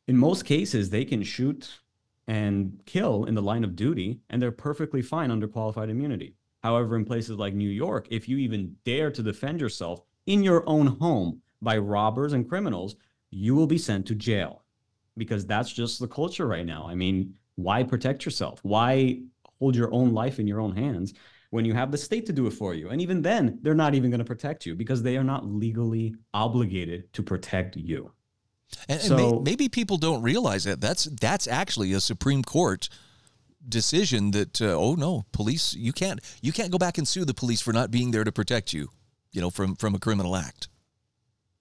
[0.06, 1.80] in most cases, they can shoot
[2.28, 6.34] and kill in the line of duty, and they're perfectly fine under qualified immunity.
[6.62, 10.62] However, in places like New York, if you even dare to defend yourself in your
[10.68, 12.96] own home by robbers and criminals,
[13.30, 14.62] you will be sent to jail
[15.16, 16.86] because that's just the culture right now.
[16.86, 18.60] I mean, why protect yourself?
[18.62, 19.20] Why
[19.58, 21.14] hold your own life in your own hands
[21.50, 22.90] when you have the state to do it for you?
[22.90, 26.14] And even then, they're not even going to protect you because they are not legally
[26.34, 28.12] obligated to protect you.
[28.88, 32.88] And, so, and may, maybe people don't realize that that's that's actually a Supreme Court
[33.66, 37.34] decision that uh, oh no, police you can't you can't go back and sue the
[37.34, 38.88] police for not being there to protect you,
[39.32, 40.68] you know, from from a criminal act.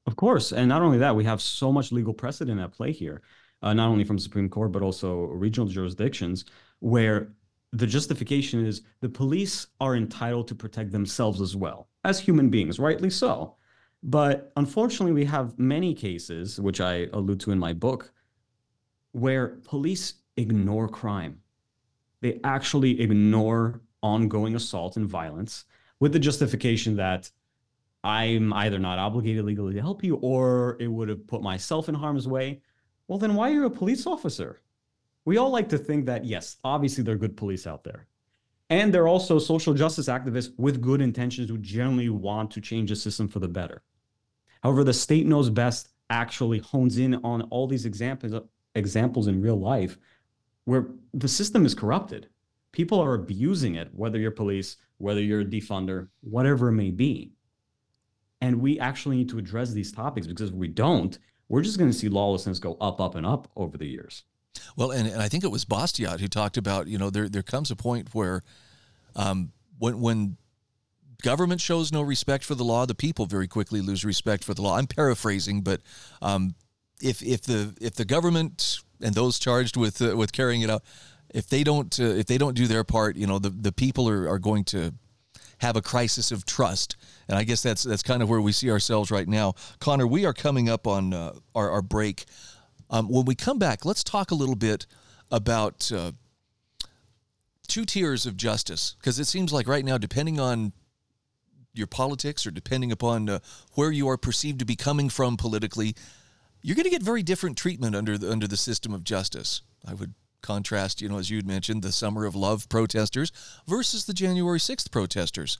[0.06, 3.22] Of course, and not only that, we have so much legal precedent at play here,
[3.62, 6.46] uh, not only from Supreme Court but also regional jurisdictions
[6.80, 7.34] where
[7.74, 12.80] the justification is the police are entitled to protect themselves as well as human beings,
[12.80, 13.56] rightly so.
[14.04, 18.12] But unfortunately, we have many cases, which I allude to in my book,
[19.12, 21.42] where police ignore crime
[22.22, 25.66] they actually ignore ongoing assault and violence
[26.00, 27.30] with the justification that
[28.04, 31.96] I'm either not obligated legally to help you or it would have put myself in
[31.96, 32.62] harm's way.
[33.08, 34.62] Well, then why are you a police officer?
[35.26, 38.08] We all like to think that, yes, obviously there are good police out there.
[38.69, 42.95] And they're also social justice activists with good intentions who generally want to change the
[42.95, 43.82] system for the better.
[44.62, 48.34] However, the state knows best actually hones in on all these examples
[48.75, 49.97] examples in real life
[50.65, 52.27] where the system is corrupted.
[52.73, 57.32] People are abusing it, whether you're police, whether you're a defunder, whatever it may be.
[58.41, 61.17] And we actually need to address these topics because if we don't,
[61.49, 64.23] we're just going to see lawlessness go up, up, and up over the years.
[64.76, 67.43] Well, and, and I think it was Bastiat who talked about, you know, there there
[67.43, 68.43] comes a point where
[69.15, 70.38] um, when when
[71.22, 74.62] government shows no respect for the law, the people very quickly lose respect for the
[74.62, 74.78] law.
[74.78, 75.82] I'm paraphrasing, but
[76.22, 76.56] um,
[77.02, 80.84] if if the if the government and those charged with uh, with carrying it out,
[81.34, 84.10] if they don't uh, if they don't do their part, you know, the the people
[84.10, 84.93] are, are going to
[85.60, 86.96] have a crisis of trust.
[87.28, 89.54] And I guess that's that's kind of where we see ourselves right now.
[89.80, 92.26] Connor, we are coming up on uh, our, our break.
[92.89, 94.86] Um, when we come back, let's talk a little bit
[95.30, 96.12] about uh,
[97.67, 100.71] two tiers of justice because it seems like right now, depending on
[101.73, 103.39] your politics or depending upon uh,
[103.73, 105.95] where you are perceived to be coming from politically,
[106.62, 109.62] you're going to get very different treatment under the, under the system of justice.
[109.86, 113.32] I would contrast, you know, as you'd mentioned, the Summer of Love protesters
[113.67, 115.60] versus the January 6th protesters.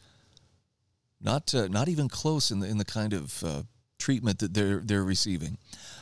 [1.20, 3.64] Not uh, not even close in the in the kind of uh,
[4.08, 5.58] treatment that they're they're receiving.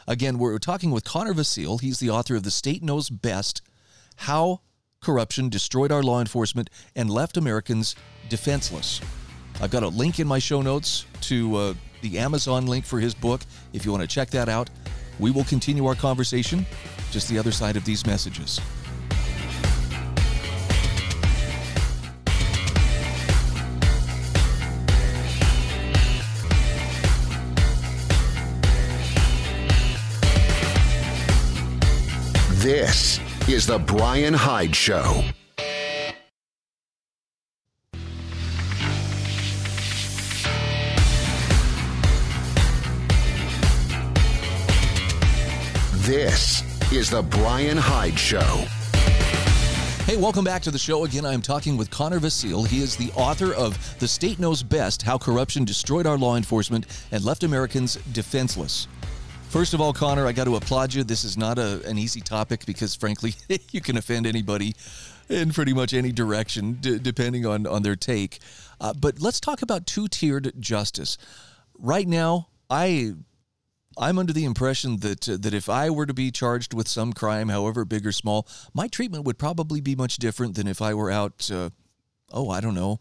[0.08, 1.80] Again, we're talking with Connor Vasile.
[1.80, 3.64] He's the author of The State Knows Best:
[4.18, 4.62] How
[5.02, 7.96] Corruption Destroyed Our Law Enforcement and Left Americans
[8.30, 9.02] Defenseless.
[9.60, 13.16] I've got a link in my show notes to uh, the Amazon link for his
[13.16, 13.42] book
[13.74, 14.70] if you want to check that out.
[15.18, 16.64] We will continue our conversation
[17.10, 18.62] just the other side of these messages.
[32.66, 35.24] This is The Bryan Hyde Show.
[45.98, 48.40] This is The Bryan Hyde Show.
[48.40, 51.06] Hey, welcome back to the show.
[51.06, 52.64] Again, I'm talking with Connor Vasile.
[52.64, 56.88] He is the author of The State Knows Best How Corruption Destroyed Our Law Enforcement
[57.12, 58.88] and Left Americans Defenseless.
[59.50, 61.04] First of all, Connor, I got to applaud you.
[61.04, 63.36] This is not a, an easy topic because, frankly,
[63.72, 64.76] you can offend anybody
[65.30, 68.40] in pretty much any direction, d- depending on, on their take.
[68.82, 71.18] Uh, but let's talk about two tiered justice.
[71.78, 73.14] Right now, I
[73.98, 77.14] I'm under the impression that uh, that if I were to be charged with some
[77.14, 80.94] crime, however big or small, my treatment would probably be much different than if I
[80.94, 81.50] were out.
[81.52, 81.70] Uh,
[82.32, 83.00] oh, I don't know,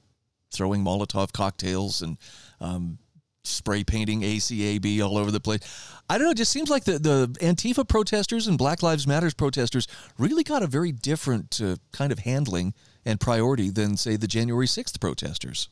[0.52, 2.16] throwing Molotov cocktails and
[2.60, 2.98] um,
[3.44, 5.60] spray painting ACAB all over the place.
[6.08, 6.32] I don't know.
[6.32, 9.86] It just seems like the the Antifa protesters and Black Lives Matters protesters
[10.18, 14.66] really got a very different uh, kind of handling and priority than say the January
[14.66, 15.68] sixth protesters.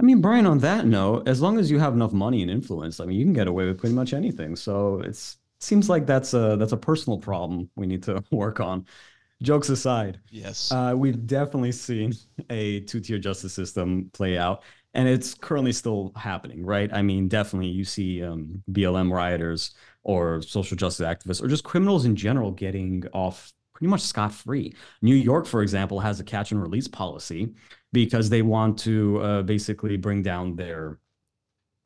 [0.00, 3.00] I mean, Bryan, on that note, as long as you have enough money and influence,
[3.00, 4.54] I mean, you can get away with pretty much anything.
[4.54, 8.86] So it's seems like that's a that's a personal problem we need to work on.
[9.40, 12.12] Jokes aside, yes, uh, we've definitely seen
[12.50, 16.90] a two-tier justice system play out, and it's currently still happening, right?
[16.92, 22.04] I mean, definitely you see um, BLM rioters or social justice activists or just criminals
[22.04, 24.74] in general getting off pretty much scot free.
[25.02, 27.54] New York, for example, has a catch and release policy
[27.92, 30.98] because they want to uh, basically bring down their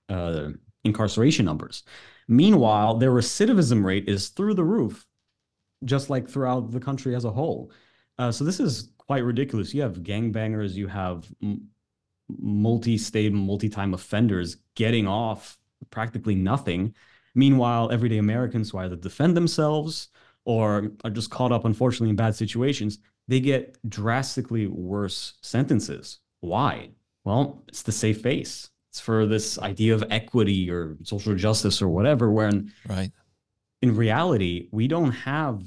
[0.09, 0.49] uh,
[0.85, 1.83] incarceration numbers.
[2.29, 5.07] Meanwhile, their recidivism rate is through the roof,
[5.85, 7.73] just like throughout the country as a whole.
[8.19, 9.75] Uh, so this is quite ridiculous.
[9.75, 11.69] You have gangbangers, you have m-
[12.39, 15.59] multi-state, multi-time offenders getting off
[15.91, 16.95] practically nothing.
[17.35, 20.09] Meanwhile, everyday Americans who either defend themselves
[20.45, 26.19] or are just caught up, unfortunately, in bad situations, they get drastically worse sentences.
[26.41, 26.91] Why?
[27.25, 28.69] Well, it's the safe face.
[28.91, 33.11] It's for this idea of equity or social justice or whatever, when right.
[33.81, 35.63] in reality, we don't have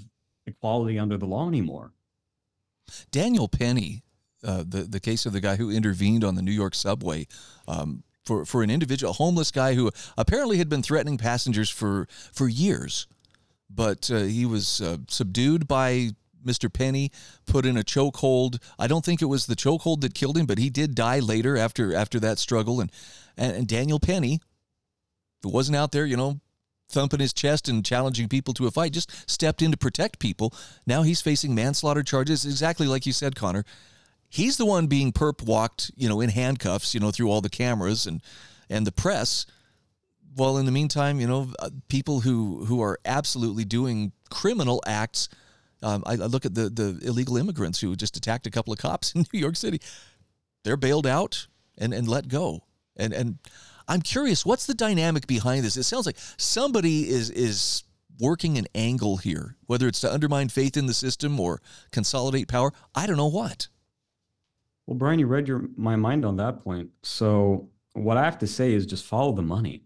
[0.46, 1.92] equality under the law anymore.
[3.10, 4.04] Daniel Penny,
[4.46, 7.28] uh, the, the case of the guy who intervened on the New York subway,
[7.68, 12.08] um, for, for an individual, a homeless guy who apparently had been threatening passengers for,
[12.32, 13.08] for years
[13.70, 16.12] but uh, he was uh, subdued by
[16.46, 16.72] Mr.
[16.72, 17.12] Penny,
[17.46, 18.62] put in a chokehold.
[18.78, 21.58] I don't think it was the chokehold that killed him, but he did die later
[21.58, 22.80] after after that struggle.
[22.80, 22.92] And
[23.36, 24.40] and, and Daniel Penny,
[25.44, 26.40] who wasn't out there, you know,
[26.88, 30.54] thumping his chest and challenging people to a fight, just stepped in to protect people.
[30.86, 33.66] Now he's facing manslaughter charges, exactly like you said, Connor.
[34.30, 37.50] He's the one being perp walked, you know, in handcuffs, you know, through all the
[37.50, 38.22] cameras and
[38.70, 39.46] and the press
[40.36, 45.30] well, in the meantime, you know, uh, people who who are absolutely doing criminal acts.
[45.82, 48.80] Um, I, I, look at the the illegal immigrants who just attacked a couple of
[48.80, 49.80] cops in New York City.
[50.64, 51.48] They're bailed out
[51.78, 52.64] and and let go.
[52.98, 53.38] And and
[53.88, 55.78] I'm curious, what's the dynamic behind this?
[55.78, 57.84] It sounds like somebody is is
[58.20, 61.62] working an angle here, whether it's to undermine faith in the system or
[61.92, 62.74] consolidate power.
[62.94, 63.68] I don't know what.
[64.88, 66.90] Well, Bryan, you read your my mind on that point.
[67.04, 69.84] So what I have to say is just follow the money.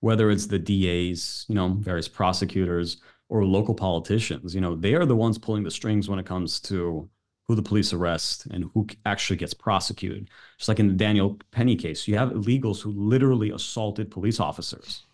[0.00, 5.06] Whether it's the DAs, you know, various prosecutors, or local politicians, you know, they are
[5.06, 7.08] the ones pulling the strings when it comes to
[7.48, 10.28] who the police arrest and who actually gets prosecuted.
[10.58, 15.06] Just like in the Daniel Penny case, you have illegals who literally assaulted police officers,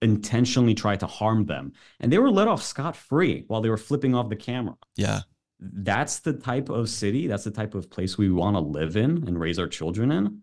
[0.00, 3.76] intentionally tried to harm them, and they were let off scot free while they were
[3.76, 4.76] flipping off the camera.
[4.96, 5.20] Yeah.
[5.60, 9.24] That's the type of city, that's the type of place we want to live in
[9.26, 10.42] and raise our children in.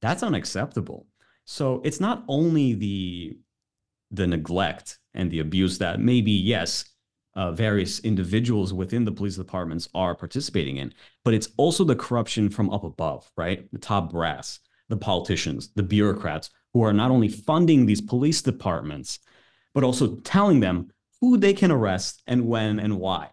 [0.00, 1.06] That's unacceptable.
[1.44, 3.38] So it's not only the
[4.10, 6.84] the neglect and the abuse that maybe yes
[7.36, 10.94] uh, various individuals within the police departments are participating in,
[11.24, 13.70] but it's also the corruption from up above, right?
[13.72, 19.18] The top brass, the politicians, the bureaucrats who are not only funding these police departments,
[19.74, 20.90] but also telling them
[21.20, 23.30] who they can arrest and when and why.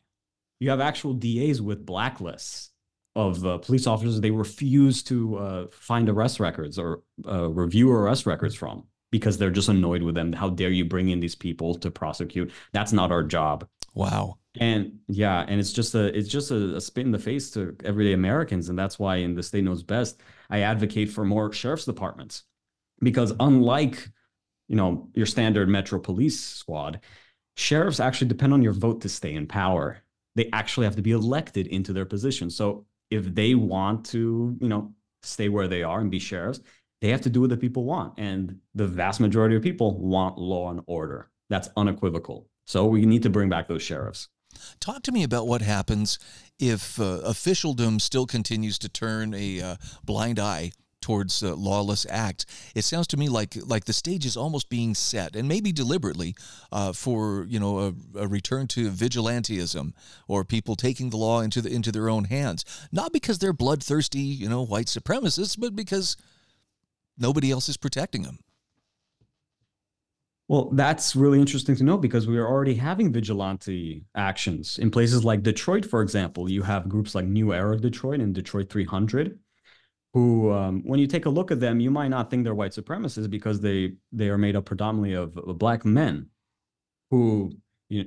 [0.62, 2.70] You have actual DAs with blacklists
[3.16, 8.28] of uh, police officers they refuse to uh, find arrest records or uh, review arrest
[8.28, 10.32] records from because they're just annoyed with them.
[10.32, 12.52] How dare you bring in these people to prosecute?
[12.74, 13.68] That's not our job.
[13.96, 14.38] Wow.
[14.60, 17.76] And yeah, and it's just a it's just a, a spit in the face to
[17.84, 21.86] everyday Americans, and that's why in the state knows best, I advocate for more sheriff's
[21.86, 22.44] departments,
[23.02, 24.10] because unlike
[24.68, 27.00] you know your standard metro police squad,
[27.58, 30.01] sheriffs actually depend on your vote to stay in power.
[30.36, 32.50] They actually have to be elected into their position.
[32.50, 36.62] So if they want to, you know, stay where they are and be sheriffs,
[37.02, 38.14] they have to do what the people want.
[38.18, 41.30] And the vast majority of people want law and order.
[41.50, 42.48] That's unequivocal.
[42.66, 44.30] So we need to bring back those sheriffs.
[44.80, 46.20] Talk to me about what happens
[46.60, 50.72] if uh, officialdom still continues to turn a uh, blind eye
[51.02, 52.46] towards uh, lawless acts.
[52.76, 56.36] It sounds to me like like the stage is almost being set, and maybe deliberately,
[56.72, 59.94] uh, for you know a, a, return to vigilantism
[60.28, 62.66] or people taking the law into the into their own hands.
[62.92, 66.18] Not because they're bloodthirsty, you know, white supremacists, but because
[67.18, 68.40] nobody else is protecting them.
[70.52, 75.24] Well, that's really interesting to know because we are already having vigilante actions in places
[75.24, 76.52] like Detroit, for example.
[76.52, 79.40] You have groups like New Era Detroit and Detroit 300,
[80.14, 82.72] who, um, when you take a look at them, you might not think they're white
[82.72, 86.28] supremacists because they they are made up predominantly of, black men,
[87.10, 87.52] who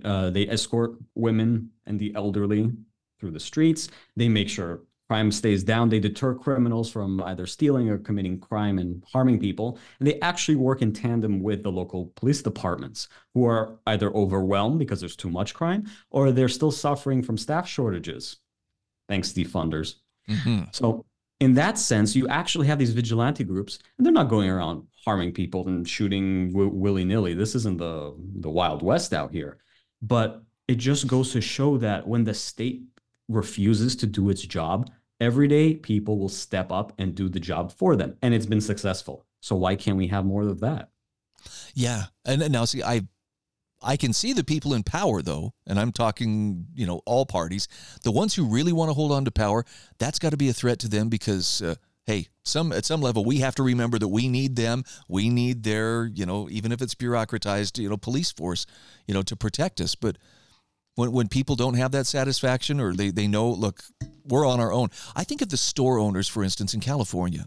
[0.04, 2.70] uh, they escort women and the elderly
[3.18, 3.88] through the streets.
[4.16, 5.88] They make sure crime stays down.
[5.88, 9.78] They deter criminals from either stealing or committing crime and harming people.
[9.98, 14.78] And they actually work in tandem with the local police departments who are either overwhelmed
[14.78, 18.38] because there's too much crime or they're still suffering from staff shortages,
[19.08, 19.96] thanks to funders.
[20.28, 20.64] Mm-hmm.
[20.72, 21.04] So,
[21.40, 25.32] in that sense, you actually have these vigilante groups, and they're not going around harming
[25.32, 27.34] people and shooting w- willy nilly.
[27.34, 29.58] This isn't the, the Wild West out here.
[30.00, 32.82] But it just goes to show that when the state
[33.28, 37.96] refuses to do its job, everyday people will step up and do the job for
[37.96, 38.16] them.
[38.22, 39.26] And it's been successful.
[39.40, 40.88] So why can't we have more of that?
[41.74, 42.04] Yeah.
[42.24, 43.02] And now see, I
[43.84, 47.68] I can see the people in power though, and I'm talking, you know, all parties,
[48.02, 49.64] the ones who really want to hold on to power,
[49.98, 51.74] that's got to be a threat to them because uh,
[52.06, 54.84] hey, some at some level we have to remember that we need them.
[55.08, 58.66] We need their, you know, even if it's bureaucratized, you know, police force,
[59.06, 59.94] you know, to protect us.
[59.94, 60.18] But
[60.94, 63.82] when, when people don't have that satisfaction or they, they know, look,
[64.24, 64.88] we're on our own.
[65.14, 67.46] I think of the store owners, for instance, in California.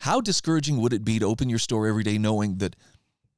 [0.00, 2.74] How discouraging would it be to open your store every day knowing that,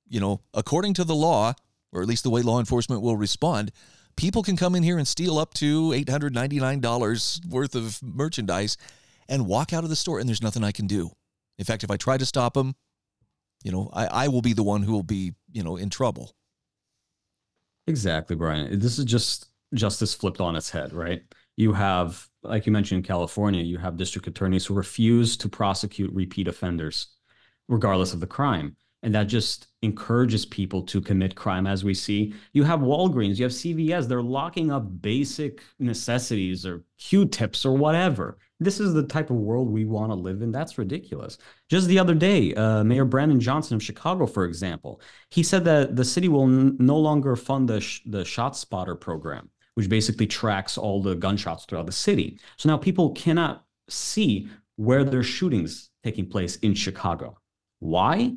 [0.08, 1.54] you know, according to the law,
[1.92, 3.70] or at least the way law enforcement will respond,
[4.16, 8.76] people can come in here and steal up to $899 worth of merchandise
[9.28, 11.10] and walk out of the store and there's nothing I can do.
[11.58, 12.74] In fact, if I try to stop them,
[13.62, 16.34] you know, I, I will be the one who will be, you know, in trouble.
[17.86, 18.78] Exactly, Bryan.
[18.78, 21.22] This is just justice flipped on its head, right?
[21.56, 26.12] You have, like you mentioned in California, you have district attorneys who refuse to prosecute
[26.12, 27.08] repeat offenders,
[27.68, 28.76] regardless of the crime.
[29.04, 32.34] And that just encourages people to commit crime, as we see.
[32.52, 37.76] You have Walgreens, you have CVS, they're locking up basic necessities or Q tips or
[37.76, 40.52] whatever this is the type of world we want to live in.
[40.52, 41.38] That's ridiculous.
[41.68, 45.00] Just the other day, uh, Mayor Brandon Johnson of Chicago, for example,
[45.30, 49.50] he said that the city will n- no longer fund the sh- the ShotSpotter program,
[49.74, 52.38] which basically tracks all the gunshots throughout the city.
[52.56, 57.38] So now people cannot see where there's shootings taking place in Chicago.
[57.80, 58.34] Why?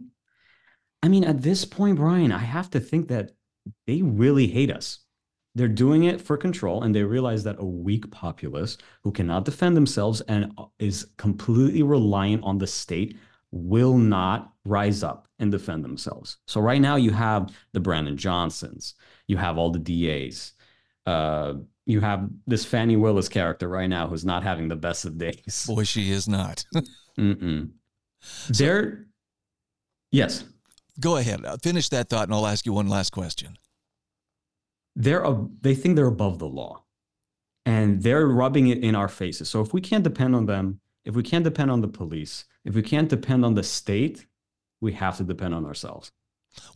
[1.03, 3.31] I mean, at this point, Bryan, I have to think that
[3.87, 5.05] they really hate us
[5.55, 9.75] they're doing it for control, and they realize that a weak populace who cannot defend
[9.75, 13.17] themselves and is completely reliant on the state
[13.51, 16.37] will not rise up and defend themselves.
[16.45, 18.95] So right now you have the Brandon Johnsons,
[19.27, 20.53] you have all the DAs,
[21.05, 21.53] uh,
[21.85, 25.65] you have this Fani Willis character right now who's not having the best of days.
[25.67, 26.65] Boy, she is not.
[27.17, 27.69] Mm-mm.
[28.49, 29.05] They're
[30.11, 30.43] yes,
[30.99, 31.43] Go ahead.
[31.45, 33.57] Uh, Finish that thought, and I'll ask you one last question.
[34.95, 36.83] they're a, they think they're above the law,
[37.65, 39.49] and they're rubbing it in our faces.
[39.49, 42.75] So if we can't depend on them, if we can't depend on the police, if
[42.75, 44.25] we can't depend on the state,
[44.81, 46.11] we have to depend on ourselves.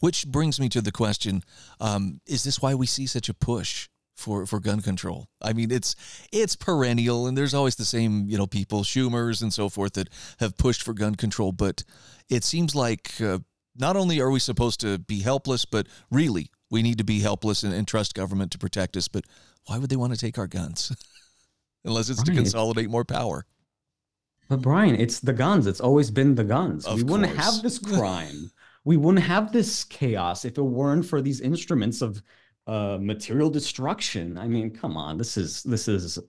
[0.01, 1.43] Which brings me to the question:
[1.79, 5.27] um, Is this why we see such a push for for gun control?
[5.41, 5.95] I mean, it's
[6.33, 10.09] it's perennial, and there's always the same you know people, Schumers and so forth, that
[10.39, 11.53] have pushed for gun control.
[11.53, 11.85] But
[12.29, 13.39] it seems like uh,
[13.79, 17.63] not only are we supposed to be helpless, but really we need to be helpless
[17.63, 19.07] and, and trust government to protect us.
[19.07, 19.25] But
[19.65, 20.95] why would they want to take our guns?
[21.85, 23.45] Unless it's to consolidate more power.
[24.49, 25.67] But Bryan, it's the guns.
[25.67, 26.85] It's always been the guns.
[26.85, 28.51] Of we wouldn't have this crime.
[28.83, 32.21] we wouldn't have this chaos if it weren't for these instruments of
[32.67, 34.37] uh, material destruction.
[34.37, 35.17] I mean, come on.
[35.17, 36.19] This is this is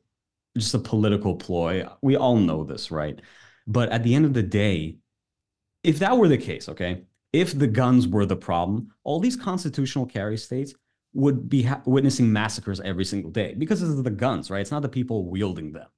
[0.57, 1.85] just a political ploy.
[2.03, 3.21] We all know this, right?
[3.67, 4.99] But at the end of the day,
[5.83, 10.07] if that were the case, okay, if the guns were the problem, all these constitutional
[10.07, 10.75] carry states
[11.13, 14.61] would be ha- witnessing massacres every single day because of the guns, right?
[14.61, 15.89] It's not the people wielding them.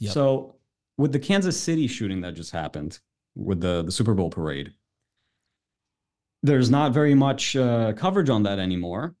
[0.00, 0.12] Yep.
[0.12, 0.56] So
[0.96, 2.98] with the Kansas City shooting that just happened
[3.34, 4.72] with the, the Super Bowl parade,
[6.42, 9.14] there's not very much uh, coverage on that anymore.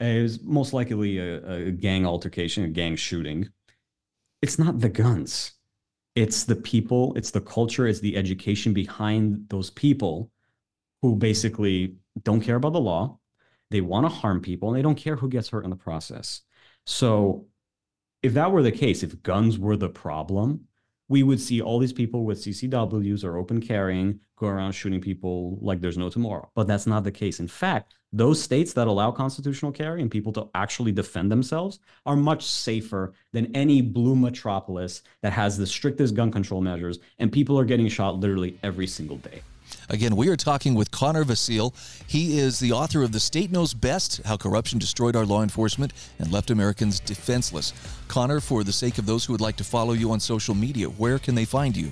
[0.00, 3.48] It was most likely a, a gang altercation, a gang shooting.
[4.42, 5.52] It's not the guns.
[6.14, 10.30] It's the people, it's the culture, it's the education behind those people
[11.02, 13.18] who basically don't care about the law.
[13.70, 16.42] They want to harm people and they don't care who gets hurt in the process.
[16.86, 17.46] So,
[18.22, 20.68] if that were the case, if guns were the problem,
[21.08, 25.58] we would see all these people with CCWs or open carrying go around shooting people
[25.60, 26.48] like there's no tomorrow.
[26.54, 27.40] But that's not the case.
[27.40, 32.16] In fact, those states that allow constitutional carry and people to actually defend themselves are
[32.16, 37.58] much safer than any blue metropolis that has the strictest gun control measures and people
[37.58, 39.42] are getting shot literally every single day.
[39.88, 41.74] Again, we are talking with Connor Vasile.
[42.06, 45.92] He is the author of The State Knows Best How Corruption Destroyed Our Law Enforcement
[46.18, 47.72] and Left Americans Defenseless.
[48.08, 50.86] Connor, for the sake of those who would like to follow you on social media,
[50.86, 51.90] where can they find you?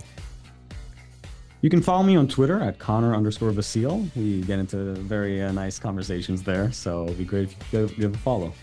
[1.63, 4.09] You can follow me on Twitter at Connor underscore Vasile.
[4.17, 7.97] We get into very uh, nice conversations there, so it'd be great if you could
[7.97, 8.55] give a follow.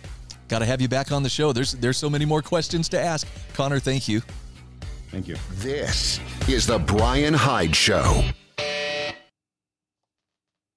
[0.47, 1.51] Got to have you back on the show.
[1.51, 3.27] There's there's so many more questions to ask.
[3.53, 4.21] Connor, thank you.
[5.11, 5.35] Thank you.
[5.51, 8.23] This is The Bryan Hyde Show.